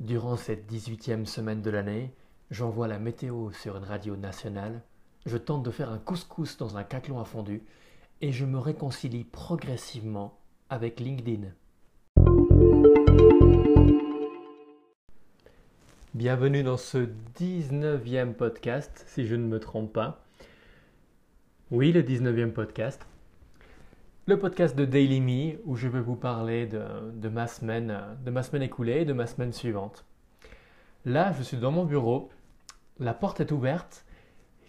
Durant 0.00 0.36
cette 0.36 0.70
18e 0.70 1.26
semaine 1.26 1.60
de 1.60 1.70
l'année, 1.70 2.12
j'envoie 2.52 2.86
la 2.86 3.00
météo 3.00 3.50
sur 3.50 3.76
une 3.76 3.82
radio 3.82 4.14
nationale, 4.14 4.80
je 5.26 5.36
tente 5.36 5.64
de 5.64 5.72
faire 5.72 5.90
un 5.90 5.98
couscous 5.98 6.56
dans 6.56 6.76
un 6.76 6.84
caclon 6.84 7.18
à 7.18 7.24
fondu 7.24 7.64
et 8.20 8.30
je 8.30 8.44
me 8.44 8.60
réconcilie 8.60 9.24
progressivement 9.24 10.38
avec 10.70 11.00
LinkedIn. 11.00 11.48
Bienvenue 16.14 16.62
dans 16.62 16.76
ce 16.76 17.08
19e 17.36 18.34
podcast, 18.34 19.04
si 19.08 19.26
je 19.26 19.34
ne 19.34 19.48
me 19.48 19.58
trompe 19.58 19.92
pas. 19.92 20.24
Oui, 21.72 21.90
le 21.90 22.04
19e 22.04 22.52
podcast. 22.52 23.04
Le 24.28 24.38
podcast 24.38 24.76
de 24.76 24.84
Daily 24.84 25.22
Me 25.22 25.58
où 25.64 25.74
je 25.74 25.88
vais 25.88 26.02
vous 26.02 26.14
parler 26.14 26.66
de, 26.66 27.28
ma 27.30 27.46
semaine, 27.46 27.98
de 28.22 28.30
ma 28.30 28.42
semaine 28.42 28.60
écoulée 28.60 29.00
et 29.00 29.04
de 29.06 29.14
ma 29.14 29.26
semaine 29.26 29.54
suivante. 29.54 30.04
Là, 31.06 31.32
je 31.32 31.42
suis 31.42 31.56
dans 31.56 31.70
mon 31.70 31.86
bureau, 31.86 32.28
la 32.98 33.14
porte 33.14 33.40
est 33.40 33.52
ouverte 33.52 34.04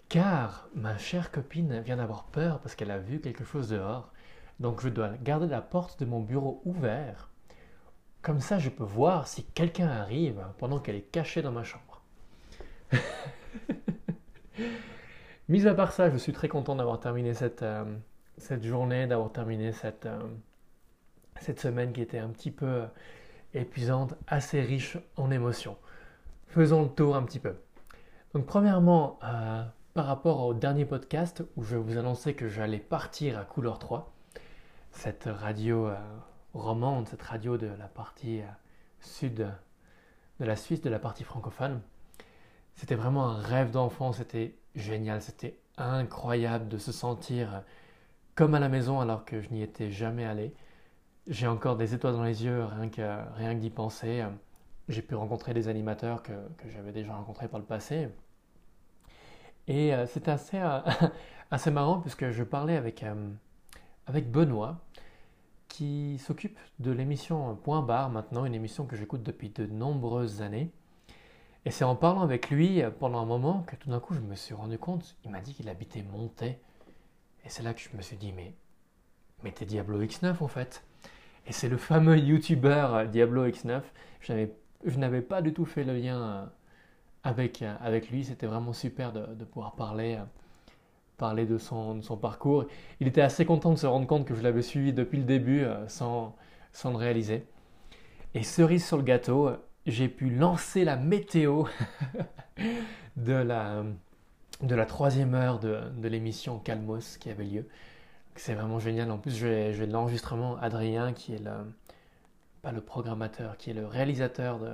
car 0.08 0.70
ma 0.74 0.96
chère 0.96 1.30
copine 1.30 1.80
vient 1.80 1.98
d'avoir 1.98 2.24
peur 2.24 2.60
parce 2.60 2.74
qu'elle 2.74 2.90
a 2.90 2.96
vu 2.96 3.20
quelque 3.20 3.44
chose 3.44 3.68
dehors. 3.68 4.14
Donc 4.60 4.80
je 4.80 4.88
dois 4.88 5.10
garder 5.22 5.46
la 5.46 5.60
porte 5.60 6.00
de 6.00 6.06
mon 6.06 6.20
bureau 6.20 6.62
ouverte. 6.64 7.28
Comme 8.22 8.40
ça, 8.40 8.58
je 8.58 8.70
peux 8.70 8.82
voir 8.82 9.28
si 9.28 9.44
quelqu'un 9.44 9.88
arrive 9.88 10.42
pendant 10.56 10.78
qu'elle 10.78 10.96
est 10.96 11.12
cachée 11.12 11.42
dans 11.42 11.52
ma 11.52 11.64
chambre. 11.64 12.02
Mis 15.50 15.66
à 15.66 15.74
part 15.74 15.92
ça, 15.92 16.08
je 16.08 16.16
suis 16.16 16.32
très 16.32 16.48
content 16.48 16.76
d'avoir 16.76 16.98
terminé 16.98 17.34
cette, 17.34 17.62
euh, 17.62 17.84
cette 18.40 18.64
journée, 18.64 19.06
d'avoir 19.06 19.32
terminé 19.32 19.72
cette, 19.72 20.06
euh, 20.06 20.18
cette 21.40 21.60
semaine 21.60 21.92
qui 21.92 22.00
était 22.00 22.18
un 22.18 22.28
petit 22.28 22.50
peu 22.50 22.84
épuisante, 23.54 24.14
assez 24.26 24.60
riche 24.60 24.98
en 25.16 25.30
émotions. 25.30 25.76
Faisons 26.48 26.82
le 26.82 26.88
tour 26.88 27.16
un 27.16 27.22
petit 27.22 27.38
peu. 27.38 27.54
Donc 28.34 28.46
premièrement, 28.46 29.18
euh, 29.24 29.64
par 29.94 30.06
rapport 30.06 30.44
au 30.44 30.54
dernier 30.54 30.84
podcast 30.84 31.44
où 31.56 31.62
je 31.62 31.76
vous 31.76 31.98
annonçais 31.98 32.34
que 32.34 32.48
j'allais 32.48 32.78
partir 32.78 33.38
à 33.38 33.44
Couleur 33.44 33.78
3, 33.78 34.12
cette 34.92 35.28
radio 35.30 35.90
romande, 36.54 37.08
cette 37.08 37.22
radio 37.22 37.56
de 37.56 37.66
la 37.66 37.86
partie 37.86 38.40
sud 39.00 39.48
de 40.40 40.44
la 40.44 40.56
Suisse, 40.56 40.80
de 40.80 40.90
la 40.90 40.98
partie 40.98 41.24
francophone, 41.24 41.80
c'était 42.74 42.94
vraiment 42.94 43.28
un 43.28 43.40
rêve 43.40 43.70
d'enfant, 43.70 44.12
c'était 44.12 44.54
génial, 44.74 45.20
c'était 45.20 45.58
incroyable 45.76 46.68
de 46.68 46.78
se 46.78 46.92
sentir 46.92 47.62
comme 48.40 48.54
à 48.54 48.58
la 48.58 48.70
maison 48.70 49.00
alors 49.00 49.26
que 49.26 49.42
je 49.42 49.50
n'y 49.50 49.62
étais 49.62 49.90
jamais 49.90 50.24
allé. 50.24 50.54
J'ai 51.26 51.46
encore 51.46 51.76
des 51.76 51.92
étoiles 51.92 52.14
dans 52.14 52.24
les 52.24 52.42
yeux 52.42 52.64
rien 52.64 52.88
que, 52.88 53.34
rien 53.34 53.54
que 53.54 53.60
d'y 53.60 53.68
penser. 53.68 54.24
J'ai 54.88 55.02
pu 55.02 55.14
rencontrer 55.14 55.52
des 55.52 55.68
animateurs 55.68 56.22
que, 56.22 56.32
j'avais 56.70 56.90
déjà 56.90 57.14
rencontrés 57.14 57.48
par 57.48 57.60
le 57.60 57.66
passé. 57.66 58.08
Et 59.68 59.92
euh, 59.94 60.06
c'était 60.06 60.30
assez, 60.30 60.56
euh, 60.56 60.80
assez 61.50 61.70
marrant 61.70 62.00
puisque 62.00 62.30
je 62.30 62.42
parlais 62.42 62.78
avec, 62.78 63.02
euh, 63.02 63.28
avec 64.06 64.30
Benoît 64.30 64.78
qui 65.68 66.16
s'occupe 66.16 66.58
de 66.78 66.92
l'émission 66.92 67.54
Point 67.56 67.82
Barre 67.82 68.08
maintenant, 68.08 68.46
une 68.46 68.54
émission 68.54 68.86
que 68.86 68.96
j'écoute 68.96 69.22
depuis 69.22 69.50
de 69.50 69.66
nombreuses 69.66 70.40
années. 70.40 70.72
Et 71.66 71.70
c'est 71.70 71.84
en 71.84 71.94
parlant 71.94 72.22
avec 72.22 72.48
lui 72.48 72.82
euh, 72.82 72.90
pendant 72.90 73.20
un 73.20 73.26
moment 73.26 73.64
que 73.64 73.76
tout 73.76 73.90
d'un 73.90 74.00
coup 74.00 74.14
je 74.14 74.20
me 74.20 74.34
suis 74.34 74.54
rendu 74.54 74.78
compte, 74.78 75.14
il 75.26 75.30
m'a 75.30 75.42
dit 75.42 75.52
qu'il 75.52 75.68
habitait 75.68 76.02
Montaix. 76.02 76.58
Et 77.44 77.48
c'est 77.48 77.62
là 77.62 77.74
que 77.74 77.80
je 77.80 77.96
me 77.96 78.02
suis 78.02 78.16
dit, 78.16 78.32
mais, 78.32 78.54
mais 79.42 79.52
t'es 79.52 79.64
Diablo 79.64 80.02
X9 80.02 80.36
en 80.40 80.48
fait. 80.48 80.84
Et 81.46 81.52
c'est 81.52 81.68
le 81.68 81.76
fameux 81.76 82.18
youtubeur 82.18 82.94
euh, 82.94 83.04
Diablo 83.06 83.46
X9. 83.48 83.82
Je 84.20 84.98
n'avais 84.98 85.22
pas 85.22 85.42
du 85.42 85.52
tout 85.52 85.64
fait 85.64 85.84
le 85.84 85.96
lien 85.96 86.20
euh, 86.20 86.46
avec, 87.24 87.62
avec 87.80 88.10
lui. 88.10 88.24
C'était 88.24 88.46
vraiment 88.46 88.72
super 88.72 89.12
de, 89.12 89.26
de, 89.34 89.44
pouvoir 89.44 89.74
parler, 89.74 90.18
parler 91.16 91.46
de 91.46 91.58
son, 91.58 91.96
de 91.96 92.02
son 92.02 92.16
parcours. 92.16 92.66
Il 93.00 93.08
était 93.08 93.22
assez 93.22 93.44
content 93.44 93.70
de 93.72 93.78
se 93.78 93.86
rendre 93.86 94.06
compte 94.06 94.26
que 94.26 94.34
je 94.34 94.42
l'avais 94.42 94.62
suivi 94.62 94.92
depuis 94.92 95.18
le 95.18 95.24
début 95.24 95.64
sans, 95.88 96.36
sans 96.72 96.90
le 96.90 96.96
réaliser. 96.96 97.46
Et 98.34 98.42
cerise 98.42 98.86
sur 98.86 98.96
le 98.96 99.02
gâteau, 99.02 99.50
j'ai 99.86 100.08
pu 100.08 100.30
lancer 100.30 100.84
la 100.84 100.96
météo 100.96 101.64
de, 103.16 103.32
la, 103.32 103.82
de 104.62 104.74
la 104.74 104.86
troisième 104.86 105.34
heure 105.34 105.58
de, 105.58 105.80
de 105.96 106.08
l'émission 106.08 106.58
Calmos 106.58 107.16
qui 107.18 107.30
avait 107.30 107.44
lieu. 107.44 107.66
C'est 108.36 108.54
vraiment 108.54 108.78
génial. 108.78 109.10
En 109.10 109.18
plus, 109.18 109.34
j'ai 109.34 109.86
l'enregistrement 109.86 110.56
Adrien, 110.58 111.12
qui 111.12 111.34
est 111.34 111.42
le, 111.42 111.52
pas 112.62 112.72
le 112.72 112.80
programmateur, 112.80 113.56
qui 113.56 113.70
est 113.70 113.74
le 113.74 113.86
réalisateur 113.86 114.58
de, 114.58 114.72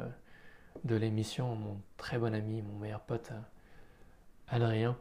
de 0.85 0.97
l'émission, 0.97 1.55
mon 1.55 1.81
très 1.97 2.19
bon 2.19 2.35
ami, 2.35 2.63
mon 2.63 2.79
meilleur 2.79 3.01
pote 3.01 3.31
Adrien, 4.49 4.97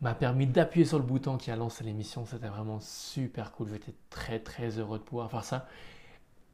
m'a 0.00 0.14
permis 0.14 0.46
d'appuyer 0.46 0.84
sur 0.84 0.98
le 0.98 1.04
bouton 1.04 1.36
qui 1.36 1.50
a 1.50 1.56
lancé 1.56 1.84
l'émission. 1.84 2.26
C'était 2.26 2.48
vraiment 2.48 2.80
super 2.80 3.52
cool. 3.52 3.68
J'étais 3.70 3.94
très 4.10 4.38
très 4.40 4.78
heureux 4.78 4.98
de 4.98 5.04
pouvoir 5.04 5.30
faire 5.30 5.44
ça. 5.44 5.66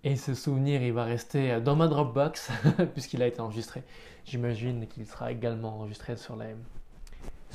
Et 0.04 0.16
ce 0.16 0.34
souvenir, 0.34 0.82
il 0.82 0.92
va 0.92 1.04
rester 1.04 1.60
dans 1.60 1.74
ma 1.74 1.88
Dropbox, 1.88 2.50
puisqu'il 2.92 3.22
a 3.22 3.26
été 3.26 3.40
enregistré. 3.40 3.82
J'imagine 4.24 4.86
qu'il 4.86 5.06
sera 5.06 5.32
également 5.32 5.76
enregistré 5.76 6.16
sur 6.16 6.36
les, 6.36 6.54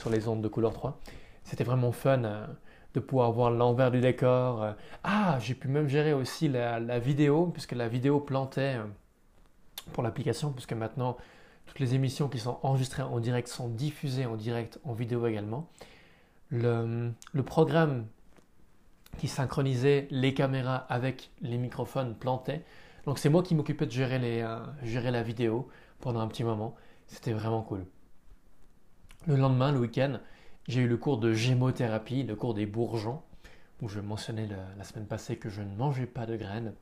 sur 0.04 0.10
les 0.10 0.28
ondes 0.28 0.42
de 0.42 0.50
couleur 0.50 0.74
3. 0.74 1.00
C'était 1.46 1.64
vraiment 1.64 1.94
fun 1.94 2.26
euh, 2.26 2.46
de 2.94 3.00
pouvoir 3.00 3.32
voir 3.32 3.52
l'envers 3.52 3.90
du 3.90 4.02
décor. 4.02 4.62
Euh. 4.62 4.74
Ah, 5.06 5.38
j'ai 5.40 5.56
pu 5.56 5.70
même 5.70 5.88
gérer 5.88 6.12
aussi 6.12 6.50
la, 6.50 7.00
vidéo, 7.00 7.48
puisque 7.48 7.72
la 7.72 7.88
vidéo 7.88 8.20
plantait 8.20 8.76
euh, 8.76 8.84
pour 9.94 10.04
l'application, 10.04 10.52
puisque 10.52 10.74
maintenant, 10.74 11.16
toutes 11.68 11.80
les 11.80 11.96
émissions 11.96 12.28
qui 12.28 12.40
sont 12.40 12.60
enregistrées 12.64 13.04
en 13.04 13.18
direct 13.22 13.48
sont 13.48 13.70
diffusées 13.70 14.26
en 14.26 14.36
direct 14.36 14.78
en 14.84 14.92
vidéo 14.92 15.26
également. 15.26 15.70
Le, 16.50 17.14
programme 17.46 18.06
qui 19.20 19.30
synchronisait 19.30 20.08
les 20.12 20.34
caméras 20.34 20.86
avec 20.90 21.32
les 21.42 21.58
microphones 21.58 22.14
plantés. 22.14 22.62
Donc 23.06 23.20
c'est 23.20 23.30
moi 23.30 23.42
qui 23.42 23.56
m'occupais 23.56 23.86
de 23.86 23.92
gérer, 23.92 24.20
les, 24.20 24.46
gérer 24.84 25.12
la 25.12 25.24
vidéo 25.24 25.70
pendant 26.02 26.20
un 26.20 26.28
petit 26.28 26.44
moment. 26.44 26.76
C'était 27.08 27.32
vraiment 27.32 27.62
cool. 27.62 27.86
Le 29.26 29.38
lendemain, 29.38 29.72
le 29.72 29.80
week-end, 29.80 30.20
j'ai 30.68 30.82
eu 30.82 30.88
le 30.88 30.98
cours 30.98 31.18
de 31.18 31.32
gémothérapie, 31.32 32.24
le 32.24 32.36
cours 32.36 32.54
des 32.54 32.66
bourgeons, 32.66 33.22
où 33.82 33.88
je 33.88 34.02
mentionnais 34.02 34.50
la, 34.78 34.84
semaine 34.84 35.06
passée 35.06 35.38
que 35.38 35.50
je 35.50 35.62
ne 35.62 35.74
mangeais 35.78 36.08
pas 36.08 36.26
de 36.26 36.36
graines. 36.36 36.74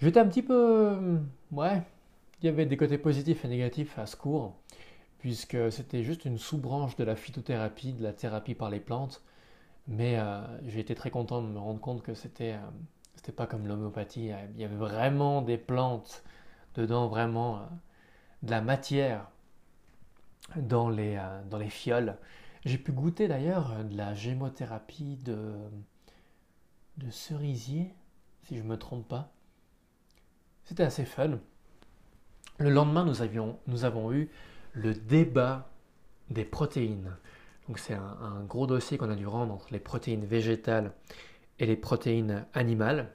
J'étais 0.00 0.20
un 0.20 0.26
petit 0.26 0.42
peu... 0.42 0.54
Euh, 0.54 1.18
ouais, 1.52 1.82
il 2.40 2.46
y 2.46 2.48
avait 2.48 2.64
des 2.64 2.78
côtés 2.78 2.96
positifs 2.96 3.44
et 3.44 3.48
négatifs 3.48 3.98
à 3.98 4.06
ce 4.06 4.16
cours, 4.16 4.56
puisque 5.18 5.70
c'était 5.70 6.02
juste 6.02 6.24
une 6.24 6.38
sous-branche 6.38 6.96
de 6.96 7.04
la 7.04 7.14
phytothérapie, 7.14 7.92
de 7.92 8.04
la 8.04 8.14
thérapie 8.14 8.54
par 8.54 8.70
les 8.70 8.80
plantes. 8.80 9.22
Mais 9.86 10.18
euh, 10.18 10.40
j'ai 10.66 10.80
été 10.80 10.94
très 10.94 11.10
content 11.10 11.42
de 11.42 11.48
me 11.48 11.58
rendre 11.58 11.80
compte 11.80 12.02
que 12.02 12.14
c'était 12.14 12.54
euh, 12.54 12.70
c'était 13.16 13.32
pas 13.32 13.46
comme 13.46 13.66
l'homéopathie. 13.66 14.30
Il 14.54 14.60
y 14.60 14.64
avait 14.64 14.76
vraiment 14.76 15.42
des 15.42 15.58
plantes 15.58 16.24
dedans, 16.74 17.08
vraiment 17.08 17.68
de 18.42 18.50
la 18.50 18.62
matière 18.62 19.28
dans 20.56 20.88
les, 20.88 21.20
dans 21.50 21.58
les 21.58 21.70
fioles. 21.70 22.16
J'ai 22.64 22.78
pu 22.78 22.92
goûter 22.92 23.28
d'ailleurs 23.28 23.84
de 23.84 23.96
la 23.96 24.14
gémothérapie 24.14 25.16
de, 25.24 25.52
de 26.98 27.10
cerisier, 27.10 27.94
si 28.44 28.56
je 28.56 28.62
ne 28.62 28.68
me 28.68 28.76
trompe 28.76 29.06
pas. 29.06 29.32
C'était 30.64 30.82
assez 30.82 31.04
fun. 31.04 31.38
Le 32.58 32.70
lendemain, 32.70 33.04
nous, 33.04 33.22
avions, 33.22 33.58
nous 33.66 33.84
avons 33.84 34.12
eu 34.12 34.28
le 34.72 34.92
débat 34.94 35.70
des 36.30 36.44
protéines. 36.44 37.16
Donc 37.68 37.78
c'est 37.78 37.94
un, 37.94 38.44
gros 38.46 38.66
dossier 38.66 38.98
qu'on 38.98 39.10
a 39.10 39.14
dû 39.14 39.26
rendre 39.26 39.52
entre 39.52 39.68
les 39.70 39.78
protéines 39.78 40.24
végétales 40.24 40.92
et 41.58 41.66
les 41.66 41.76
protéines 41.76 42.46
animales. 42.54 43.10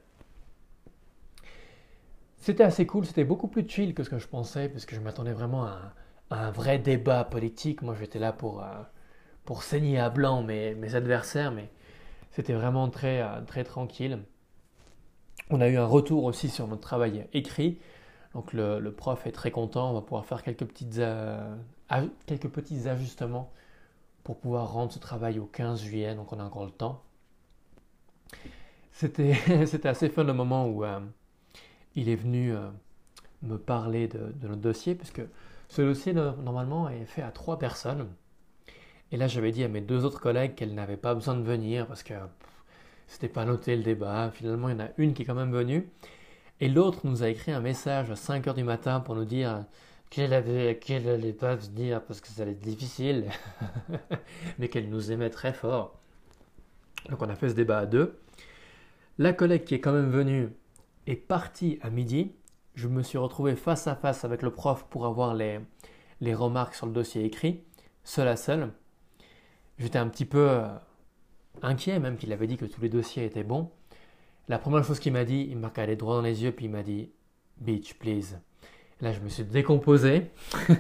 C'était 2.37 2.63
assez 2.63 2.85
cool, 2.85 3.05
c'était 3.05 3.23
beaucoup 3.23 3.47
plus 3.47 3.67
chill 3.67 3.93
que 3.93 4.03
ce 4.03 4.09
que 4.09 4.19
je 4.19 4.27
pensais, 4.27 4.69
parce 4.69 4.85
que 4.85 4.95
je 4.95 5.01
m'attendais 5.01 5.31
vraiment 5.31 5.63
à 5.63 5.93
un, 6.33 6.51
vrai 6.51 6.79
débat 6.79 7.23
politique. 7.23 7.81
Moi 7.81 7.95
j'étais 7.99 8.19
là 8.19 8.33
pour, 8.33 8.63
euh, 8.63 8.67
pour 9.45 9.63
saigner 9.63 9.99
à 9.99 10.09
blanc 10.09 10.43
mes, 10.43 10.75
mes 10.75 10.95
adversaires, 10.95 11.51
mais 11.51 11.69
c'était 12.31 12.53
vraiment 12.53 12.89
très, 12.89 13.21
euh, 13.21 13.41
très 13.41 13.63
tranquille. 13.63 14.19
On 15.49 15.61
a 15.61 15.67
eu 15.67 15.77
un 15.77 15.85
retour 15.85 16.23
aussi 16.23 16.49
sur 16.49 16.67
notre 16.67 16.81
travail 16.81 17.27
écrit. 17.33 17.79
Donc 18.33 18.53
le, 18.53 18.89
prof 18.89 19.27
est 19.27 19.31
très 19.31 19.51
content, 19.51 19.91
on 19.91 19.93
va 19.93 20.01
pouvoir 20.01 20.25
faire 20.25 20.41
quelques, 20.41 20.65
petites, 20.65 20.97
euh, 20.97 21.55
quelques 22.25 22.49
petits 22.49 22.87
ajustements 22.87 23.51
pour 24.23 24.39
pouvoir 24.39 24.71
rendre 24.73 24.91
ce 24.91 24.99
travail 24.99 25.37
au 25.37 25.45
15 25.45 25.81
juillet, 25.83 26.15
donc 26.15 26.33
on 26.33 26.39
a 26.39 26.43
encore 26.43 26.65
le 26.65 26.71
temps. 26.71 27.03
C'était, 28.91 29.35
assez 29.83 30.09
fun 30.09 30.23
le 30.23 30.33
moment 30.33 30.67
où 30.67 30.83
il 31.95 32.09
est 32.09 32.15
venu 32.15 32.55
me 33.43 33.57
parler 33.57 34.07
de, 34.07 34.33
notre 34.41 34.61
dossier, 34.61 34.95
ce 35.69 35.81
dossier 35.81 36.13
normalement 36.13 36.89
est 36.89 37.05
fait 37.05 37.21
à 37.21 37.31
trois 37.31 37.57
personnes. 37.59 38.07
Et 39.11 39.17
là, 39.17 39.27
j'avais 39.27 39.51
dit 39.51 39.63
à 39.63 39.67
mes 39.67 39.81
deux 39.81 40.05
autres 40.05 40.19
collègues 40.19 40.55
qu'elles 40.55 40.73
n'avaient 40.73 40.97
pas 40.97 41.13
besoin 41.13 41.35
de 41.35 41.43
venir 41.43 41.87
parce 41.87 42.03
que 42.03 42.13
c'était 43.07 43.29
pas 43.29 43.45
noté 43.45 43.75
le 43.75 43.83
débat. 43.83 44.31
Finalement, 44.31 44.69
il 44.69 44.73
y 44.73 44.81
en 44.81 44.85
a 44.85 44.89
une 44.97 45.13
qui 45.13 45.21
est 45.21 45.25
quand 45.25 45.35
même 45.35 45.51
venue. 45.51 45.87
Et 46.59 46.69
l'autre 46.69 47.01
nous 47.03 47.23
a 47.23 47.29
écrit 47.29 47.51
un 47.51 47.59
message 47.59 48.09
à 48.09 48.15
5 48.15 48.47
heures 48.47 48.53
du 48.53 48.63
matin 48.63 48.99
pour 48.99 49.15
nous 49.15 49.25
dire 49.25 49.65
qu'elle 50.09 50.29
n'allait 50.29 51.33
pas 51.33 51.55
venir 51.55 52.03
parce 52.03 52.21
que 52.21 52.27
ça 52.27 52.43
allait 52.43 52.51
être 52.51 52.59
difficile, 52.59 53.25
mais 54.59 54.69
qu'elle 54.69 54.89
nous 54.89 55.11
aimait 55.11 55.29
très 55.29 55.53
fort. 55.53 55.99
Donc 57.09 57.21
on 57.21 57.29
a 57.29 57.35
fait 57.35 57.49
ce 57.49 57.55
débat 57.55 57.79
à 57.79 57.85
deux. 57.85 58.19
La 59.17 59.33
collègue 59.33 59.63
qui 59.63 59.75
est 59.75 59.79
quand 59.79 59.93
même 59.93 60.09
venue 60.09 60.49
est 61.07 61.15
partie 61.15 61.79
à 61.81 61.89
midi. 61.89 62.31
Je 62.75 62.87
me 62.87 63.03
suis 63.03 63.17
retrouvé 63.17 63.55
face 63.55 63.87
à 63.87 63.95
face 63.95 64.25
avec 64.25 64.41
le 64.41 64.49
prof 64.49 64.85
pour 64.89 65.05
avoir 65.05 65.35
les, 65.35 65.59
les 66.21 66.33
remarques 66.33 66.75
sur 66.75 66.87
le 66.87 66.91
dossier 66.91 67.23
écrit, 67.23 67.63
seul 68.03 68.27
à 68.27 68.35
seul. 68.35 68.71
J'étais 69.77 69.99
un 69.99 70.07
petit 70.07 70.25
peu 70.25 70.49
euh, 70.49 70.67
inquiet 71.61 71.99
même 71.99 72.17
qu'il 72.17 72.33
avait 72.33 72.47
dit 72.47 72.57
que 72.57 72.65
tous 72.65 72.81
les 72.81 72.89
dossiers 72.89 73.25
étaient 73.25 73.43
bons. 73.43 73.69
La 74.47 74.57
première 74.57 74.83
chose 74.83 74.99
qu'il 74.99 75.13
m'a 75.13 75.23
dit, 75.23 75.47
il 75.49 75.57
m'a 75.57 75.69
regardé 75.69 75.95
droit 75.95 76.15
dans 76.15 76.21
les 76.21 76.43
yeux 76.43 76.51
puis 76.51 76.65
il 76.65 76.71
m'a 76.71 76.83
dit 76.83 77.11
Beach, 77.59 77.93
please. 77.95 78.39
Là, 79.01 79.11
je 79.11 79.19
me 79.19 79.29
suis 79.29 79.43
décomposé. 79.43 80.31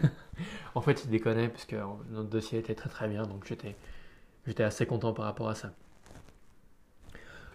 en 0.75 0.81
fait, 0.81 1.03
il 1.05 1.11
déconnait 1.11 1.49
puisque 1.49 1.75
notre 2.09 2.29
dossier 2.29 2.59
était 2.59 2.75
très 2.75 2.89
très 2.89 3.07
bien, 3.07 3.23
donc 3.23 3.45
j'étais, 3.45 3.75
j'étais 4.47 4.63
assez 4.63 4.85
content 4.85 5.13
par 5.13 5.25
rapport 5.25 5.49
à 5.49 5.55
ça. 5.55 5.73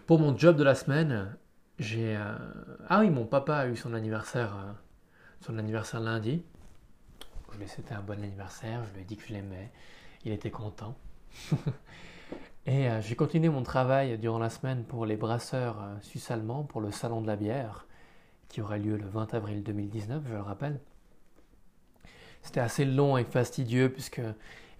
Pour 0.07 0.19
mon 0.19 0.37
job 0.37 0.55
de 0.55 0.63
la 0.63 0.75
semaine, 0.75 1.35
j'ai. 1.79 2.15
Euh, 2.15 2.35
ah 2.87 2.99
oui, 2.99 3.09
mon 3.09 3.25
papa 3.25 3.55
a 3.55 3.67
eu 3.67 3.75
son 3.75 3.93
anniversaire, 3.93 4.55
euh, 4.55 4.71
son 5.41 5.57
anniversaire 5.57 5.99
lundi. 5.99 6.43
Je 7.51 7.57
lui 7.57 7.63
ai 7.65 7.67
souhaité 7.67 7.93
un 7.95 8.01
bon 8.01 8.21
anniversaire, 8.21 8.83
je 8.85 8.93
lui 8.93 9.01
ai 9.01 9.05
dit 9.05 9.17
que 9.17 9.25
je 9.27 9.33
l'aimais. 9.33 9.71
Il 10.25 10.31
était 10.31 10.51
content. 10.51 10.95
Et 12.65 12.87
euh, 12.87 13.01
j'ai 13.01 13.15
continué 13.15 13.49
mon 13.49 13.63
travail 13.63 14.17
durant 14.17 14.37
la 14.37 14.49
semaine 14.49 14.83
pour 14.83 15.05
les 15.05 15.15
brasseurs 15.15 15.81
euh, 15.81 15.95
suisses-allemands 16.01 16.63
pour 16.63 16.81
le 16.81 16.91
Salon 16.91 17.21
de 17.21 17.27
la 17.27 17.35
bière, 17.35 17.87
qui 18.47 18.61
aura 18.61 18.77
lieu 18.77 18.95
le 18.95 19.07
20 19.07 19.33
avril 19.33 19.63
2019, 19.63 20.23
je 20.27 20.33
le 20.33 20.41
rappelle. 20.41 20.79
C'était 22.41 22.59
assez 22.59 22.85
long 22.85 23.17
et 23.17 23.23
fastidieux, 23.23 23.91
puisqu'il 23.91 24.35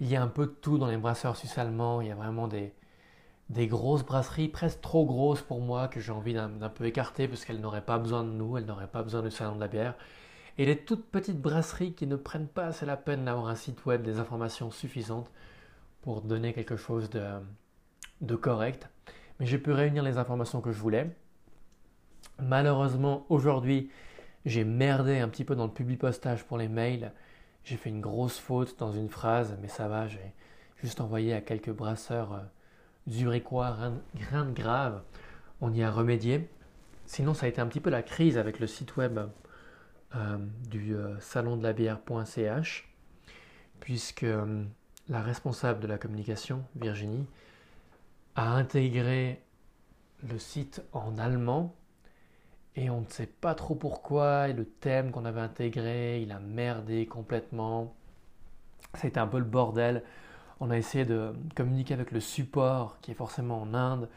y 0.07 0.15
a 0.15 0.21
un 0.21 0.27
peu 0.27 0.45
de 0.45 0.51
tout 0.51 0.77
dans 0.77 0.87
les 0.87 0.97
brasseurs 0.97 1.35
suisses-allemands. 1.35 2.01
Il 2.01 2.07
y 2.07 2.11
a 2.11 2.15
vraiment 2.15 2.47
des, 2.47 2.73
des 3.49 3.67
grosses 3.67 4.05
brasseries, 4.05 4.47
presque 4.47 4.81
trop 4.81 5.05
grosses 5.05 5.41
pour 5.41 5.59
moi, 5.59 5.87
que 5.87 5.99
j'ai 5.99 6.11
envie 6.11 6.33
d'un 6.33 6.49
peu 6.69 6.85
écarter, 6.85 7.27
parce 7.27 7.45
qu'elles 7.45 7.61
n'auraient 7.61 7.85
pas 7.85 7.97
besoin 7.97 8.23
de 8.23 8.29
nous, 8.29 8.57
elles 8.57 8.65
n'auraient 8.65 8.87
pas 8.87 9.03
besoin 9.03 9.21
du 9.21 9.31
Salon 9.31 9.55
de 9.55 9.59
la 9.59 9.67
bière. 9.67 9.95
Et 10.57 10.65
les 10.65 10.77
toutes 10.77 11.05
petites 11.05 11.41
brasseries 11.41 11.93
qui 11.93 12.05
ne 12.05 12.15
prennent 12.15 12.47
pas 12.47 12.65
assez 12.65 12.85
la 12.85 12.97
peine 12.97 13.25
d'avoir 13.25 13.47
un 13.47 13.55
site 13.55 13.85
web, 13.85 14.03
des 14.03 14.19
informations 14.19 14.71
suffisantes 14.71 15.31
pour 16.01 16.21
donner 16.21 16.53
quelque 16.53 16.75
chose 16.75 17.09
de, 17.09 18.35
correct, 18.35 18.87
mais 19.39 19.45
j'ai 19.45 19.57
pu 19.57 19.71
réunir 19.71 20.03
les 20.03 20.17
informations 20.17 20.61
que 20.61 20.71
je 20.71 20.79
voulais. 20.79 21.15
Malheureusement, 22.39 23.25
aujourd'hui, 23.29 23.89
j'ai 24.45 24.63
merdé 24.63 25.19
un 25.19 25.27
petit 25.27 25.43
peu 25.43 25.55
dans 25.55 25.65
le 25.65 25.73
public 25.73 25.99
postage 25.99 26.43
pour 26.43 26.57
les 26.57 26.67
mails. 26.67 27.13
J'ai 27.63 27.77
fait 27.77 27.89
une 27.89 28.01
grosse 28.01 28.37
faute 28.37 28.77
dans 28.79 28.91
une 28.91 29.09
phrase, 29.09 29.57
mais 29.61 29.67
ça 29.67 29.87
va, 29.87 30.07
j'ai 30.07 30.33
juste 30.77 31.01
envoyé 31.01 31.33
à 31.33 31.41
quelques 31.41 31.71
brasseurs 31.71 32.33
euh, 32.33 32.39
zurichois, 33.09 33.77
rien, 34.31 34.45
de 34.45 34.51
grave. 34.51 35.01
On 35.61 35.73
y 35.73 35.83
a 35.83 35.91
remédié. 35.91 36.49
Sinon, 37.05 37.33
ça 37.33 37.45
a 37.45 37.49
été 37.49 37.61
un 37.61 37.67
petit 37.67 37.79
peu 37.79 37.89
la 37.89 38.03
crise 38.03 38.37
avec 38.37 38.59
le 38.59 38.67
site 38.67 38.95
web 38.97 39.19
euh, 40.15 40.37
du 40.69 40.95
euh, 40.95 41.19
salon 41.19 41.57
de 41.57 41.63
la 41.63 41.73
bière.ch, 41.73 42.89
puisque 43.79 44.25
la 45.09 45.21
responsable 45.21 45.79
de 45.79 45.87
la 45.87 45.97
communication, 45.97 46.63
Virginie, 46.75 47.25
a 48.35 48.51
intégré 48.51 49.43
le 50.29 50.37
site 50.37 50.83
en 50.93 51.17
allemand 51.17 51.75
et 52.75 52.89
on 52.89 53.01
ne 53.01 53.07
sait 53.09 53.25
pas 53.25 53.55
trop 53.55 53.75
pourquoi. 53.75 54.47
Et 54.47 54.53
le 54.53 54.65
thème 54.65 55.11
qu'on 55.11 55.25
avait 55.25 55.41
intégré, 55.41 56.21
il 56.21 56.31
a 56.31 56.39
merdé 56.39 57.05
complètement. 57.07 57.95
Été 59.03 59.19
un 59.19 59.27
peu 59.27 59.39
le 59.39 59.45
bordel. 59.45 60.03
On 60.59 60.71
a 60.71 60.77
essayé 60.77 61.05
de 61.05 61.33
communiquer 61.55 61.93
avec 61.93 62.11
le 62.11 62.19
support 62.19 62.97
qui 63.01 63.11
est 63.11 63.15
forcément 63.15 63.61
en 63.61 63.73
Inde, 63.73 64.09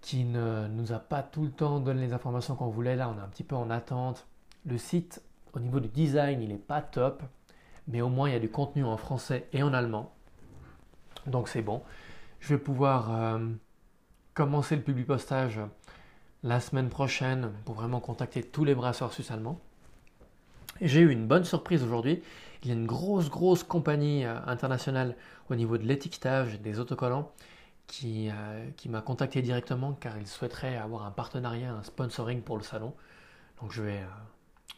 qui 0.00 0.24
ne 0.24 0.66
nous 0.68 0.92
a 0.92 0.98
pas 0.98 1.22
tout 1.22 1.44
le 1.44 1.50
temps 1.50 1.80
donné 1.80 2.06
les 2.06 2.12
informations 2.12 2.54
qu'on 2.54 2.68
voulait. 2.68 2.96
Là, 2.96 3.12
on 3.14 3.18
est 3.18 3.24
un 3.24 3.28
petit 3.28 3.44
peu 3.44 3.56
en 3.56 3.70
attente. 3.70 4.26
Le 4.64 4.78
site, 4.78 5.22
au 5.52 5.60
niveau 5.60 5.80
du 5.80 5.88
design, 5.88 6.40
il 6.40 6.48
n'est 6.48 6.56
pas 6.56 6.80
top, 6.80 7.22
mais 7.88 8.00
au 8.00 8.08
moins 8.08 8.28
il 8.28 8.32
y 8.32 8.36
a 8.36 8.40
du 8.40 8.50
contenu 8.50 8.84
en 8.84 8.96
français 8.96 9.48
et 9.52 9.62
en 9.62 9.74
allemand. 9.74 10.12
Donc 11.26 11.48
c'est 11.48 11.62
bon. 11.62 11.82
Je 12.40 12.54
vais 12.54 12.60
pouvoir 12.60 13.12
euh, 13.12 13.38
commencer 14.34 14.76
le 14.76 14.82
public 14.82 15.06
postage 15.06 15.60
la 16.42 16.60
semaine 16.60 16.88
prochaine 16.88 17.52
pour 17.64 17.74
vraiment 17.74 18.00
contacter 18.00 18.42
tous 18.42 18.64
les 18.64 18.74
brasseurs 18.74 19.12
suisses 19.12 19.30
allemands. 19.30 19.60
J'ai 20.80 21.00
eu 21.00 21.10
une 21.10 21.26
bonne 21.26 21.44
surprise 21.44 21.82
aujourd'hui. 21.82 22.22
Il 22.66 22.70
y 22.70 22.72
a 22.72 22.74
une 22.74 22.86
grosse, 22.86 23.30
grosse 23.30 23.62
compagnie 23.62 24.24
euh, 24.24 24.40
internationale 24.44 25.14
au 25.50 25.54
niveau 25.54 25.78
de 25.78 25.84
l'étiquetage 25.84 26.54
et 26.54 26.58
des 26.58 26.80
autocollants 26.80 27.30
qui, 27.86 28.28
euh, 28.28 28.68
qui 28.76 28.88
m'a 28.88 29.02
contacté 29.02 29.40
directement 29.40 29.92
car 29.92 30.18
ils 30.18 30.26
souhaiteraient 30.26 30.76
avoir 30.76 31.06
un 31.06 31.12
partenariat, 31.12 31.72
un 31.72 31.84
sponsoring 31.84 32.42
pour 32.42 32.56
le 32.56 32.64
salon. 32.64 32.92
Donc 33.62 33.70
je 33.70 33.84
vais, 33.84 34.00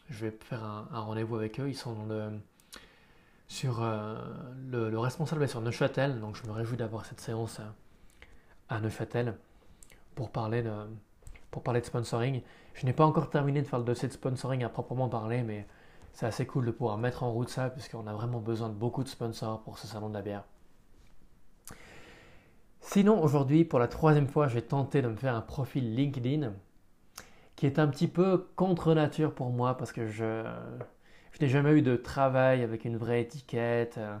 je 0.07 0.27
vais 0.27 0.37
faire 0.39 0.63
un, 0.63 0.99
rendez-vous 0.99 1.35
avec 1.35 1.59
eux. 1.59 1.67
Ils 1.67 1.75
sont 1.75 1.95
dans 1.95 2.39
sur 3.47 3.81
euh, 3.81 4.21
le, 4.69 4.99
responsable 4.99 5.41
est 5.41 5.47
sur 5.47 5.61
Neuchâtel, 5.61 6.19
donc 6.19 6.35
je 6.35 6.45
me 6.45 6.51
réjouis 6.51 6.77
d'avoir 6.77 7.05
cette 7.05 7.21
séance 7.21 7.59
à, 8.69 8.79
Neuchâtel 8.81 9.35
pour 10.13 10.29
parler 10.29 10.61
de 10.61 10.71
pour 11.49 11.63
parler 11.63 11.81
de 11.81 11.87
sponsoring. 11.87 12.43
Je 12.75 12.85
n'ai 12.85 12.93
pas 12.93 13.07
encore 13.07 13.31
terminé 13.31 13.63
de 13.63 13.67
faire 13.67 13.79
le 13.79 13.85
dossier 13.85 14.07
de 14.07 14.13
sponsoring 14.13 14.63
à 14.63 14.69
proprement 14.69 15.09
parler, 15.09 15.41
mais 15.41 15.65
c'est 16.13 16.25
assez 16.25 16.45
cool 16.45 16.65
de 16.65 16.71
pouvoir 16.71 16.97
mettre 16.97 17.23
en 17.23 17.31
route 17.31 17.49
ça, 17.49 17.69
puisqu'on 17.69 18.07
a 18.07 18.13
vraiment 18.13 18.39
besoin 18.39 18.69
de 18.69 18.73
beaucoup 18.73 19.03
de 19.03 19.09
sponsors 19.09 19.61
pour 19.61 19.77
ce 19.77 19.87
salon 19.87 20.09
de 20.09 20.13
la 20.13 20.21
bière. 20.21 20.43
Sinon, 22.81 23.21
aujourd'hui, 23.21 23.65
pour 23.65 23.79
la 23.79 23.87
troisième 23.87 24.27
fois, 24.27 24.47
je 24.47 24.55
vais 24.55 24.61
tenter 24.61 25.01
de 25.01 25.07
me 25.07 25.15
faire 25.15 25.35
un 25.35 25.41
profil 25.41 25.95
LinkedIn 25.95 26.53
qui 27.55 27.65
est 27.65 27.77
un 27.77 27.87
petit 27.87 28.07
peu 28.07 28.47
contre 28.55 28.93
nature 28.93 29.35
pour 29.35 29.49
moi, 29.49 29.77
parce 29.77 29.91
que 29.91 30.07
je, 30.07 30.43
n'ai 31.41 31.47
jamais 31.47 31.71
eu 31.71 31.81
de 31.81 31.95
travail 31.95 32.63
avec 32.63 32.85
une 32.85 32.97
vraie 32.97 33.21
étiquette, 33.21 33.97
euh, 33.97 34.17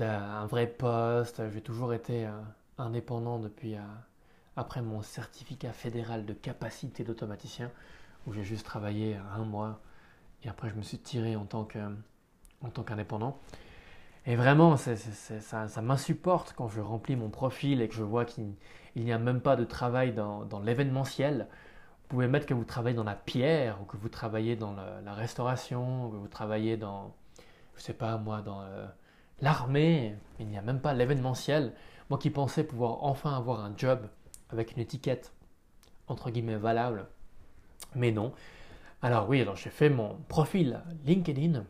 un 0.00 0.46
vrai 0.46 0.66
poste. 0.66 1.42
J'ai 1.52 1.60
toujours 1.60 1.94
été 1.94 2.26
euh, 2.26 2.32
indépendant 2.76 3.38
depuis 3.38 3.76
euh, 3.76 3.80
après 4.56 4.82
mon 4.82 5.00
certificat 5.00 5.72
fédéral 5.72 6.26
de 6.26 6.32
capacité 6.32 7.04
d'automaticien, 7.04 7.70
où 8.26 8.32
j'ai 8.32 8.44
juste 8.44 8.66
travaillé 8.66 9.16
un 9.36 9.44
mois 9.44 9.80
et 10.44 10.48
après 10.48 10.70
je 10.70 10.74
me 10.74 10.82
suis 10.82 10.98
tiré 10.98 11.36
en 11.36 11.44
tant 11.44 11.64
qu'indépendant. 11.64 13.38
Et 14.26 14.36
vraiment, 14.36 14.76
ça, 14.76 15.82
m'insupporte 15.82 16.52
quand 16.56 16.68
je 16.68 16.80
remplis 16.80 17.16
mon 17.16 17.30
profil 17.30 17.80
et 17.80 17.88
que 17.88 17.94
je 17.94 18.02
vois 18.02 18.24
qu'il 18.24 18.54
n'y 18.96 19.12
a 19.12 19.18
même 19.18 19.40
pas 19.40 19.56
de 19.56 19.64
travail 19.64 20.12
dans, 20.12 20.46
l'événementiel 20.62 21.48
pouvez 22.08 22.26
mettre 22.26 22.44
que 22.44 22.54
vous 22.54 22.64
travaillez 22.64 22.96
dans 22.96 23.04
la 23.04 23.14
pierre, 23.14 23.80
ou 23.80 23.84
que 23.84 23.96
vous 23.96 24.08
travaillez 24.08 24.56
dans 24.56 24.72
la 24.72 25.14
restauration, 25.14 26.06
ou 26.06 26.10
que 26.10 26.16
vous 26.16 26.26
travaillez 26.26 26.76
dans, 26.76 27.14
je 27.76 27.82
sais 27.82 27.94
pas 27.94 28.18
moi, 28.18 28.42
dans 28.42 28.62
euh, 28.62 28.86
l'armée. 29.40 30.16
Il 30.38 30.48
n'y 30.48 30.58
a 30.58 30.62
même 30.62 30.80
pas 30.80 30.92
l'événementiel. 30.92 31.72
Moi 32.10 32.18
qui 32.18 32.30
pensais 32.30 32.64
pouvoir 32.64 33.04
enfin 33.04 33.36
avoir 33.36 33.64
un 33.64 33.72
job 33.76 34.08
avec 34.50 34.72
une 34.72 34.80
étiquette 34.80 35.32
entre 36.08 36.30
guillemets 36.30 36.56
valable, 36.56 37.06
mais 37.94 38.10
non. 38.10 38.32
Alors 39.02 39.28
oui, 39.28 39.40
alors 39.40 39.56
j'ai 39.56 39.70
fait 39.70 39.88
mon 39.88 40.16
profil 40.28 40.82
LinkedIn 41.04 41.64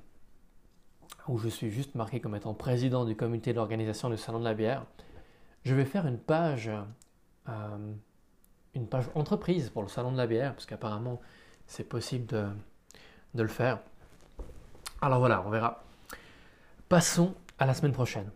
où 1.29 1.39
je 1.39 1.49
suis 1.49 1.71
juste 1.71 1.95
marqué 1.95 2.21
comme 2.21 2.35
étant 2.35 2.55
président 2.55 3.05
du 3.05 3.15
comité 3.15 3.53
d'organisation 3.53 4.11
du 4.11 4.17
salon 4.17 4.41
de 4.41 4.45
la 4.45 4.55
bière. 4.55 4.85
Je 5.65 5.75
vais 5.75 5.85
faire 5.85 6.07
une 6.07 6.19
page 6.19 6.71
euh, 7.49 7.93
une 8.75 8.89
entreprise 9.15 9.71
pour 9.71 9.83
le 9.83 9.89
salon 9.89 10.13
de 10.13 10.17
la 10.17 10.27
bière, 10.27 10.55
parce 10.55 10.67
qu'apparemment 10.67 11.21
c'est 11.67 11.85
possible 11.85 12.27
de, 12.27 13.43
le 13.43 13.49
faire. 13.49 13.79
Alors 15.01 15.21
voilà, 15.21 15.43
on 15.47 15.51
verra. 15.51 15.85
Passons 16.89 17.35
à 17.59 17.67
la 17.67 17.75
semaine 17.75 17.93
prochaine. 17.93 18.31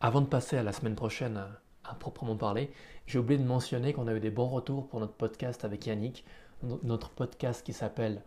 Avant 0.00 0.20
de 0.20 0.26
passer 0.26 0.56
à 0.56 0.62
la 0.62 0.72
semaine 0.72 0.94
prochaine 0.94 1.42
à, 1.88 1.94
proprement 1.94 2.36
parler, 2.36 2.70
j'ai 3.06 3.18
oublié 3.18 3.38
de 3.38 3.46
mentionner 3.46 3.92
qu'on 3.92 4.06
a 4.06 4.14
eu 4.14 4.20
des 4.20 4.30
bons 4.30 4.48
retours 4.48 4.88
pour 4.88 5.00
notre 5.00 5.14
podcast 5.14 5.64
avec 5.64 5.86
Yannick, 5.86 6.24
notre 6.82 7.10
podcast 7.10 7.64
qui 7.64 7.72
s'appelle 7.72 8.22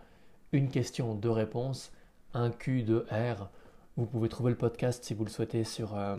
Une 0.52 0.70
question, 0.70 1.16
deux 1.16 1.32
réponses, 1.32 1.92
un 2.34 2.52
Q, 2.52 2.84
deux 2.84 3.06
R. 3.12 3.50
Vous 3.98 4.06
pouvez 4.06 4.30
trouver 4.30 4.52
le 4.52 4.58
podcast 4.58 5.04
si 5.04 5.14
vous 5.14 5.26
le 5.26 5.30
souhaitez 5.30 5.64
sur, 5.64 5.98
euh, 5.98 6.18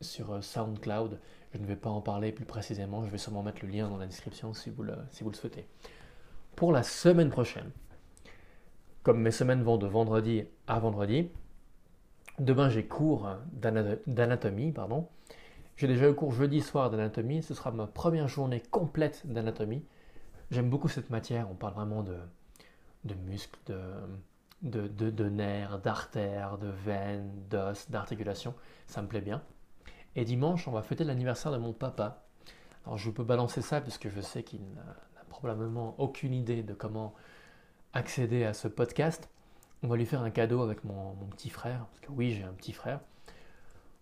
sur 0.00 0.32
euh, 0.32 0.40
SoundCloud. 0.40 1.20
Je 1.52 1.58
ne 1.58 1.66
vais 1.66 1.76
pas 1.76 1.90
en 1.90 2.00
parler 2.00 2.32
plus 2.32 2.44
précisément, 2.44 3.04
je 3.04 3.10
vais 3.10 3.18
seulement 3.18 3.42
mettre 3.42 3.64
le 3.64 3.70
lien 3.70 3.88
dans 3.88 3.96
la 3.96 4.06
description 4.06 4.52
si 4.54 4.70
vous 4.70 4.82
le, 4.82 4.94
si 5.10 5.24
vous 5.24 5.30
le 5.30 5.36
souhaitez. 5.36 5.66
Pour 6.56 6.72
la 6.72 6.82
semaine 6.82 7.30
prochaine, 7.30 7.70
comme 9.02 9.20
mes 9.20 9.30
semaines 9.30 9.62
vont 9.62 9.78
de 9.78 9.86
vendredi 9.86 10.44
à 10.66 10.78
vendredi, 10.78 11.30
demain 12.38 12.68
j'ai 12.68 12.84
cours 12.84 13.28
d'anatomie, 13.52 14.72
pardon. 14.72 15.08
J'ai 15.78 15.86
déjà 15.86 16.10
eu 16.10 16.14
cours 16.14 16.32
jeudi 16.32 16.60
soir 16.60 16.90
d'anatomie, 16.90 17.40
ce 17.40 17.54
sera 17.54 17.70
ma 17.70 17.86
première 17.86 18.26
journée 18.26 18.60
complète 18.60 19.22
d'anatomie. 19.24 19.84
J'aime 20.50 20.68
beaucoup 20.68 20.88
cette 20.88 21.08
matière, 21.08 21.48
on 21.52 21.54
parle 21.54 21.74
vraiment 21.74 22.02
de, 22.02 22.16
de 23.04 23.14
muscles, 23.14 23.60
de, 23.66 24.88
de, 24.88 25.10
de, 25.10 25.28
nerfs, 25.28 25.78
d'artères, 25.78 26.58
de 26.58 26.66
veines, 26.66 27.30
d'os, 27.48 27.88
d'articulations, 27.90 28.56
ça 28.88 29.02
me 29.02 29.06
plaît 29.06 29.20
bien. 29.20 29.40
Et 30.16 30.24
dimanche, 30.24 30.66
on 30.66 30.72
va 30.72 30.82
fêter 30.82 31.04
l'anniversaire 31.04 31.52
de 31.52 31.58
mon 31.58 31.72
papa. 31.72 32.24
Alors 32.84 32.98
je 32.98 33.08
peux 33.12 33.22
balancer 33.22 33.62
ça 33.62 33.80
parce 33.80 33.98
que 33.98 34.10
je 34.10 34.20
sais 34.20 34.42
qu'il 34.42 34.62
n'a 34.74 34.96
probablement 35.28 35.94
aucune 35.98 36.34
idée 36.34 36.64
de 36.64 36.74
comment 36.74 37.14
accéder 37.92 38.42
à 38.42 38.52
ce 38.52 38.66
podcast. 38.66 39.28
On 39.84 39.86
va 39.86 39.96
lui 39.96 40.06
faire 40.06 40.22
un 40.22 40.30
cadeau 40.30 40.60
avec 40.60 40.82
mon, 40.82 41.14
mon 41.14 41.26
petit 41.26 41.50
frère, 41.50 41.86
parce 41.86 42.00
que 42.00 42.10
oui, 42.10 42.32
j'ai 42.32 42.42
un 42.42 42.54
petit 42.54 42.72
frère. 42.72 42.98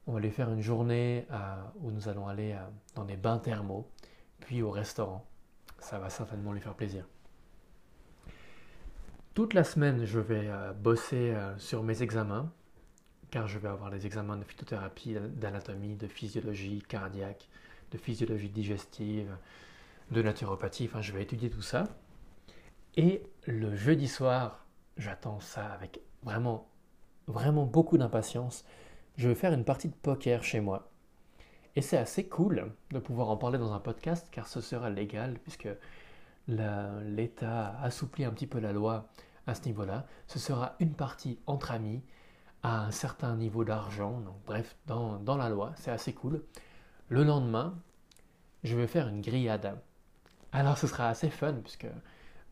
On 0.08 0.12
va 0.12 0.20
lui 0.20 0.30
faire 0.30 0.50
une 0.50 0.60
journée 0.60 1.26
euh, 1.32 1.56
où 1.80 1.90
nous 1.90 2.08
allons 2.08 2.28
aller 2.28 2.52
euh, 2.52 2.58
dans 2.94 3.04
des 3.04 3.16
bains 3.16 3.38
thermaux, 3.38 3.90
puis 4.38 4.62
au 4.62 4.70
restaurant. 4.70 5.26
Ça 5.80 5.98
va 5.98 6.10
certainement 6.10 6.52
lui 6.52 6.60
faire 6.60 6.74
plaisir. 6.74 7.04
Toute 9.34 9.52
la 9.52 9.64
semaine, 9.64 10.04
je 10.04 10.20
vais 10.20 10.46
euh, 10.46 10.72
bosser 10.72 11.34
sur 11.58 11.82
mes 11.82 12.02
examens, 12.02 12.52
car 13.30 13.48
je 13.48 13.58
vais 13.58 13.68
avoir 13.68 13.90
des 13.90 14.06
examens 14.06 14.36
de 14.36 14.44
phytothérapie, 14.44 15.16
d'anatomie, 15.34 15.96
de 15.96 16.06
physiologie 16.06 16.82
cardiaque, 16.88 17.48
de 17.90 17.98
physiologie 17.98 18.48
digestive, 18.48 19.36
de 20.12 20.22
naturopathie. 20.22 20.86
Enfin, 20.86 21.02
je 21.02 21.12
vais 21.12 21.22
étudier 21.22 21.50
tout 21.50 21.62
ça. 21.62 21.84
Et 22.96 23.24
le 23.46 23.74
jeudi 23.74 24.06
soir, 24.06 24.64
j'attends 24.96 25.40
ça 25.40 25.66
avec 25.66 26.00
vraiment, 26.22 26.68
vraiment 27.26 27.66
beaucoup 27.66 27.98
d'impatience 27.98 28.64
je 29.16 29.28
vais 29.28 29.34
faire 29.34 29.52
une 29.52 29.64
partie 29.64 29.88
de 29.88 29.94
poker 29.94 30.44
chez 30.44 30.60
moi. 30.60 30.90
Et 31.74 31.82
c'est 31.82 31.96
assez 31.96 32.26
cool 32.26 32.72
de 32.90 32.98
pouvoir 32.98 33.28
en 33.28 33.36
parler 33.36 33.58
dans 33.58 33.72
un 33.72 33.80
podcast 33.80 34.28
car 34.30 34.46
ce 34.46 34.60
sera 34.60 34.90
légal 34.90 35.38
puisque 35.40 35.68
l'État 36.48 37.78
assouplit 37.80 38.24
un 38.24 38.30
petit 38.30 38.46
peu 38.46 38.60
la 38.60 38.72
loi 38.72 39.08
à 39.46 39.54
ce 39.54 39.64
niveau-là. 39.64 40.06
Ce 40.26 40.38
sera 40.38 40.76
une 40.80 40.94
partie 40.94 41.38
entre 41.46 41.72
amis 41.72 42.02
à 42.62 42.86
un 42.86 42.90
certain 42.90 43.36
niveau 43.36 43.64
d'argent. 43.64 44.22
bref, 44.46 44.76
dans, 44.86 45.18
dans 45.18 45.36
la 45.36 45.48
loi, 45.48 45.72
c'est 45.76 45.90
assez 45.90 46.12
cool. 46.12 46.42
Le 47.08 47.24
lendemain, 47.24 47.74
je 48.64 48.76
vais 48.76 48.86
faire 48.86 49.08
une 49.08 49.20
grillade. 49.20 49.78
Alors 50.52 50.78
ce 50.78 50.86
sera 50.86 51.08
assez 51.08 51.30
fun 51.30 51.54
puisque 51.62 51.86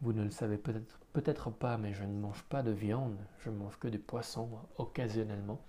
vous 0.01 0.13
ne 0.13 0.23
le 0.23 0.31
savez 0.31 0.59
peut-être 0.59 0.99
peut-être 1.15 1.51
pas, 1.51 1.79
mais 1.79 1.95
je 1.95 2.03
ne 2.05 2.13
mange 2.13 2.43
pas 2.43 2.63
de 2.63 2.73
viande, 2.73 3.17
je 3.39 3.49
mange 3.49 3.79
que 3.79 3.89
du 3.89 3.99
poisson 3.99 4.51
occasionnellement. 4.77 5.61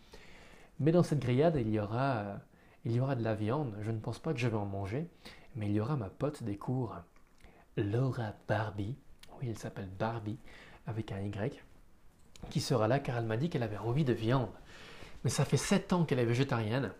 Mais 0.79 0.91
dans 0.91 1.03
cette 1.03 1.20
grillade, 1.20 1.55
il 1.60 1.70
y 1.70 1.79
aura, 1.79 2.39
il 2.84 2.91
y 2.91 3.00
aura 3.00 3.15
de 3.15 3.24
la 3.24 3.36
viande. 3.36 3.74
Je 3.82 3.91
ne 3.91 4.00
pense 4.00 4.20
pas 4.20 4.34
que 4.34 4.39
je 4.39 4.48
vais 4.48 4.58
en 4.58 4.65
manger, 4.65 5.08
mais 5.55 5.67
il 5.67 5.74
y 5.74 5.79
aura 5.79 5.96
ma 5.96 6.10
pote 6.10 6.44
des 6.44 6.58
cours, 6.58 6.96
Laura 7.77 8.34
Barbie. 8.48 8.96
Oui, 9.39 9.48
elle 9.50 9.58
s'appelle 9.58 9.89
Barbie 10.00 10.39
avec 10.88 11.12
un 11.12 11.20
Y, 11.20 11.63
qui 12.50 12.62
sera 12.62 12.88
là 12.88 13.00
car 13.00 13.17
elle 13.17 13.25
m'a 13.25 13.38
dit 13.38 13.50
qu'elle 13.50 13.63
avait 13.63 13.77
envie 13.77 14.05
de 14.05 14.13
viande. 14.13 14.51
Mais 15.24 15.29
ça 15.29 15.46
fait 15.46 15.58
7 15.58 15.94
ans 15.94 16.05
qu'elle 16.05 16.20
est 16.20 16.25
végétarienne 16.25 16.91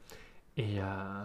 et 0.58 0.80
euh, 0.80 1.24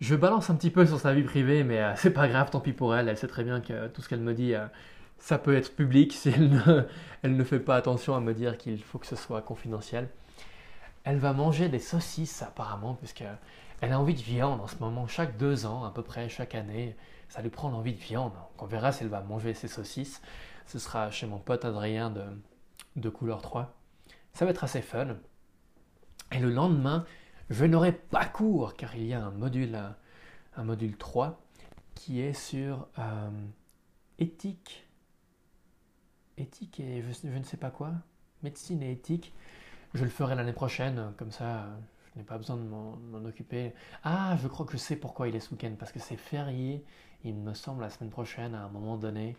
je 0.00 0.14
balance 0.14 0.50
un 0.50 0.56
petit 0.56 0.70
peu 0.70 0.86
sur 0.86 0.98
sa 0.98 1.14
vie 1.14 1.22
privée, 1.22 1.64
mais 1.64 1.80
euh, 1.80 1.94
c'est 1.96 2.10
pas 2.10 2.28
grave, 2.28 2.50
tant 2.50 2.60
pis 2.60 2.72
pour 2.72 2.94
elle. 2.94 3.08
Elle 3.08 3.16
sait 3.16 3.28
très 3.28 3.44
bien 3.44 3.60
que 3.60 3.88
tout 3.88 4.02
ce 4.02 4.08
qu'elle 4.08 4.20
me 4.20 4.34
dit, 4.34 4.54
euh, 4.54 4.66
ça 5.18 5.38
peut 5.38 5.54
être 5.56 5.74
public 5.74 6.12
si 6.18 6.30
elle 6.30 6.50
ne, 6.50 6.82
elle 7.22 7.36
ne 7.36 7.44
fait 7.44 7.60
pas 7.60 7.76
attention 7.76 8.14
à 8.14 8.20
me 8.20 8.34
dire 8.34 8.58
qu'il 8.58 8.82
faut 8.82 8.98
que 8.98 9.06
ce 9.06 9.16
soit 9.16 9.42
confidentiel. 9.42 10.08
Elle 11.04 11.18
va 11.18 11.32
manger 11.32 11.68
des 11.68 11.78
saucisses 11.78 12.42
apparemment, 12.42 12.94
puisqu'elle 12.94 13.38
a 13.82 14.00
envie 14.00 14.14
de 14.14 14.22
viande 14.22 14.60
en 14.60 14.66
ce 14.66 14.76
moment, 14.76 15.06
chaque 15.06 15.36
deux 15.36 15.66
ans 15.66 15.84
à 15.84 15.90
peu 15.90 16.02
près, 16.02 16.28
chaque 16.28 16.54
année, 16.54 16.96
ça 17.28 17.42
lui 17.42 17.50
prend 17.50 17.68
l'envie 17.68 17.92
de 17.94 18.00
viande. 18.00 18.32
on 18.58 18.66
verra 18.66 18.92
si 18.92 19.02
elle 19.02 19.10
va 19.10 19.20
manger 19.20 19.54
ses 19.54 19.68
saucisses. 19.68 20.22
Ce 20.66 20.78
sera 20.78 21.10
chez 21.10 21.26
mon 21.26 21.38
pote 21.38 21.64
Adrien 21.64 22.12
de, 22.96 23.08
couleur 23.10 23.42
3. 23.42 23.74
Ça 24.32 24.44
va 24.44 24.50
être 24.50 24.64
assez 24.64 24.80
fun. 24.80 25.16
Et 26.32 26.38
le 26.38 26.50
lendemain, 26.50 27.04
je 27.50 27.64
n'aurai 27.64 27.92
pas 27.92 28.24
cours 28.24 28.74
car 28.74 28.96
il 28.96 29.06
y 29.06 29.14
a 29.14 29.22
un 29.22 29.30
module, 29.30 29.78
un 30.56 30.64
module 30.64 30.96
3 30.96 31.40
qui 31.94 32.20
est 32.20 32.32
sur 32.32 32.88
euh, 32.98 33.30
éthique. 34.18 34.86
Éthique 36.36 36.80
et 36.80 37.02
je, 37.02 37.26
ne 37.28 37.44
sais 37.44 37.56
pas 37.56 37.70
quoi. 37.70 37.92
Médecine 38.42 38.82
et 38.82 38.92
éthique. 38.92 39.32
Je 39.94 40.02
le 40.02 40.10
ferai 40.10 40.34
l'année 40.34 40.52
prochaine, 40.52 41.12
comme 41.16 41.30
ça 41.30 41.66
je 42.14 42.18
n'ai 42.18 42.24
pas 42.24 42.36
besoin 42.36 42.56
de 42.56 42.62
m'en 42.62 43.24
occuper. 43.24 43.72
Ah, 44.02 44.36
je 44.42 44.48
crois 44.48 44.66
que 44.66 44.72
je 44.72 44.76
sais 44.76 44.96
pourquoi 44.96 45.28
il 45.28 45.36
est 45.36 45.40
ce 45.40 45.52
week-end, 45.52 45.72
parce 45.78 45.92
que 45.92 46.00
c'est 46.00 46.16
férié, 46.16 46.84
il 47.22 47.34
me 47.36 47.54
semble, 47.54 47.82
la 47.82 47.90
semaine 47.90 48.10
prochaine, 48.10 48.54
à 48.54 48.64
un 48.64 48.68
moment 48.68 48.96
donné. 48.96 49.36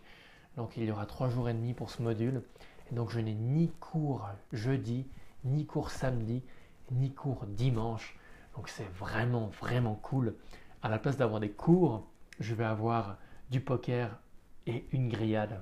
Donc 0.56 0.78
il 0.78 0.84
y 0.84 0.90
aura 0.90 1.04
trois 1.04 1.28
jours 1.28 1.50
et 1.50 1.54
demi 1.54 1.74
pour 1.74 1.90
ce 1.90 2.02
module. 2.02 2.42
Et 2.90 2.94
donc 2.94 3.10
je 3.10 3.20
n'ai 3.20 3.34
ni 3.34 3.70
cours 3.80 4.28
jeudi, 4.52 5.06
ni 5.44 5.66
cours 5.66 5.90
samedi, 5.90 6.42
ni 6.90 7.12
cours 7.12 7.44
dimanche. 7.46 8.18
Donc 8.56 8.70
c'est 8.70 8.88
vraiment, 8.94 9.48
vraiment 9.60 9.94
cool. 9.96 10.34
À 10.82 10.88
la 10.88 10.98
place 10.98 11.18
d'avoir 11.18 11.40
des 11.40 11.50
cours, 11.50 12.06
je 12.40 12.54
vais 12.54 12.64
avoir 12.64 13.18
du 13.50 13.60
poker 13.60 14.18
et 14.66 14.86
une 14.92 15.08
grillade. 15.08 15.60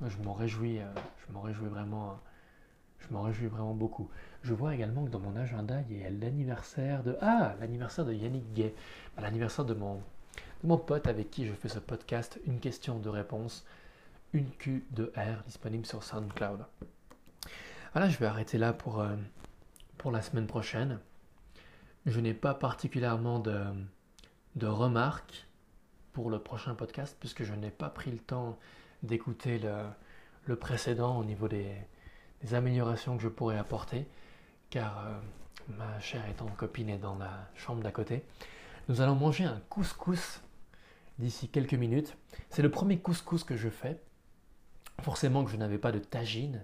Je 0.00 0.16
m'en 0.18 0.32
réjouis, 0.32 0.78
euh, 0.78 0.86
je 1.26 1.32
m'en 1.32 1.40
réjouis 1.40 1.66
vraiment 1.66 2.20
je 3.00 3.12
m'en 3.12 3.22
réjouis 3.22 3.46
vraiment 3.46 3.74
beaucoup. 3.74 4.08
Je 4.42 4.54
vois 4.54 4.74
également 4.74 5.04
que 5.04 5.10
dans 5.10 5.20
mon 5.20 5.36
agenda, 5.36 5.80
il 5.88 5.98
y 5.98 6.04
a 6.04 6.10
l'anniversaire 6.10 7.02
de... 7.02 7.16
Ah, 7.20 7.54
l'anniversaire 7.60 8.04
de 8.04 8.12
Yannick 8.12 8.52
Gay. 8.52 8.74
Bah, 9.16 9.22
l'anniversaire 9.22 9.64
de 9.64 9.74
mon, 9.74 9.94
de 9.94 10.68
mon 10.68 10.78
pote 10.78 11.06
avec 11.06 11.30
qui 11.30 11.46
je 11.46 11.52
fais 11.52 11.68
ce 11.68 11.78
podcast. 11.78 12.40
Une 12.46 12.60
question 12.60 12.98
de 12.98 13.08
réponse. 13.08 13.64
Une 14.32 14.50
Q 14.50 14.84
de 14.90 15.12
R 15.16 15.42
disponible 15.46 15.86
sur 15.86 16.02
SoundCloud. 16.02 16.64
Voilà, 17.92 18.08
je 18.08 18.18
vais 18.18 18.26
arrêter 18.26 18.58
là 18.58 18.72
pour, 18.72 19.00
euh, 19.00 19.16
pour 19.96 20.10
la 20.10 20.20
semaine 20.20 20.46
prochaine. 20.46 20.98
Je 22.04 22.20
n'ai 22.20 22.34
pas 22.34 22.54
particulièrement 22.54 23.38
de, 23.38 23.64
de 24.56 24.66
remarques 24.66 25.46
pour 26.12 26.30
le 26.30 26.38
prochain 26.38 26.74
podcast 26.74 27.16
puisque 27.18 27.44
je 27.44 27.54
n'ai 27.54 27.70
pas 27.70 27.88
pris 27.88 28.10
le 28.10 28.18
temps 28.18 28.58
d'écouter 29.02 29.58
le, 29.58 29.84
le 30.44 30.56
précédent 30.56 31.18
au 31.18 31.24
niveau 31.24 31.48
des, 31.48 31.74
des 32.42 32.54
améliorations 32.54 33.16
que 33.16 33.22
je 33.22 33.28
pourrais 33.28 33.58
apporter, 33.58 34.06
car 34.70 35.06
euh, 35.06 35.18
ma 35.76 35.98
chère 36.00 36.28
étant 36.28 36.46
copine 36.46 36.88
est 36.88 36.98
dans 36.98 37.16
la 37.16 37.48
chambre 37.54 37.82
d'à 37.82 37.90
côté. 37.90 38.24
Nous 38.88 39.00
allons 39.00 39.14
manger 39.14 39.44
un 39.44 39.60
couscous 39.68 40.40
d'ici 41.18 41.48
quelques 41.48 41.74
minutes. 41.74 42.16
C'est 42.50 42.62
le 42.62 42.70
premier 42.70 42.98
couscous 42.98 43.44
que 43.44 43.56
je 43.56 43.68
fais. 43.68 44.00
Forcément 45.02 45.44
que 45.44 45.50
je 45.50 45.56
n'avais 45.56 45.78
pas 45.78 45.92
de 45.92 45.98
tagine, 45.98 46.62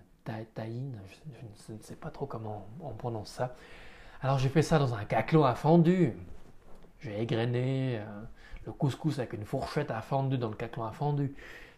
taïne, 0.54 0.98
je, 1.68 1.72
ne 1.72 1.78
sais 1.82 1.96
pas 1.96 2.10
trop 2.10 2.26
comment 2.26 2.66
on 2.80 2.92
prononce 2.94 3.30
ça. 3.30 3.54
Alors 4.22 4.38
j'ai 4.38 4.48
fait 4.48 4.62
ça 4.62 4.78
dans 4.78 4.94
un 4.94 5.04
caclot 5.04 5.44
à. 5.44 5.54
J'ai 7.00 7.20
égrené 7.20 7.98
euh, 7.98 8.22
le 8.64 8.72
couscous 8.72 9.18
avec 9.18 9.34
une 9.34 9.44
fourchette 9.44 9.90
à 9.90 10.02
dans 10.10 10.48
le 10.48 10.56
caclot 10.56 10.84
à. 10.84 10.92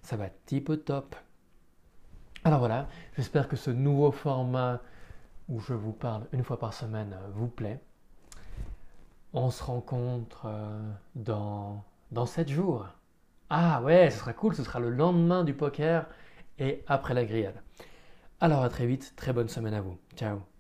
Ça 0.03 0.17
va 0.17 0.29
type 0.47 0.85
top. 0.85 1.17
Alors 2.45 2.61
voilà, 2.61 2.89
j'espère 3.17 3.49
que 3.49 3.57
ce 3.57 3.71
nouveau 3.71 4.13
format 4.13 4.81
où 5.49 5.61
je 5.61 5.75
vous 5.75 5.93
parle 5.93 6.27
une 6.33 6.45
fois 6.45 6.59
par 6.59 6.73
semaine 6.75 7.13
euh, 7.13 7.29
vous 7.35 7.49
plaît. 7.49 7.81
On 9.33 9.51
se 9.51 9.63
rencontre 9.63 10.47
euh, 10.47 10.91
dans, 11.15 11.85
dans 12.11 12.27
7 12.27 12.49
jours. 12.49 12.87
Ah 13.51 13.83
ouais, 13.83 14.11
ce 14.11 14.19
sera 14.19 14.33
cool, 14.33 14.55
ce 14.55 14.65
sera 14.65 14.81
le 14.81 14.91
lendemain 14.91 15.45
du 15.45 15.55
poker 15.55 16.07
et 16.59 16.85
après 16.87 17.15
la 17.15 17.25
grillade. 17.25 17.61
Alors 18.41 18.63
à 18.63 18.69
très 18.69 18.87
vite, 18.87 19.15
très 19.17 19.33
bonne 19.33 19.49
semaine 19.49 19.75
à 19.75 19.81
vous. 19.81 19.99
Ciao 20.17 20.56